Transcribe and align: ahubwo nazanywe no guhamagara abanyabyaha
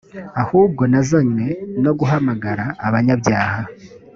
ahubwo 0.41 0.81
nazanywe 0.91 1.47
no 1.83 1.91
guhamagara 1.99 2.65
abanyabyaha 2.87 3.59